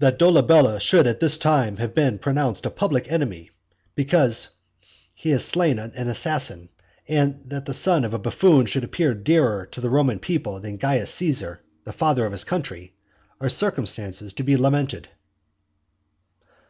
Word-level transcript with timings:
"That 0.00 0.18
Dolabella 0.18 0.78
should 0.80 1.06
at 1.06 1.18
this 1.18 1.38
time 1.38 1.78
have 1.78 1.94
been 1.94 2.18
pronounced 2.18 2.66
a 2.66 2.70
public 2.70 3.10
enemy 3.10 3.50
because 3.94 4.50
he 5.14 5.30
has 5.30 5.46
slain 5.46 5.78
an 5.78 6.08
assassin; 6.08 6.68
and 7.08 7.40
that 7.46 7.64
the 7.64 7.72
son 7.72 8.04
of 8.04 8.12
a 8.12 8.18
buffoon 8.18 8.66
should 8.66 8.84
appear 8.84 9.14
dearer 9.14 9.64
to 9.72 9.80
the 9.80 9.88
Roman 9.88 10.18
people 10.18 10.60
than 10.60 10.76
Caius 10.76 11.10
Caesar, 11.14 11.62
the 11.84 11.94
father 11.94 12.26
of 12.26 12.32
his 12.32 12.44
country, 12.44 12.92
are 13.40 13.48
circumstances 13.48 14.34
to 14.34 14.42
be 14.42 14.58
lamented." 14.58 15.08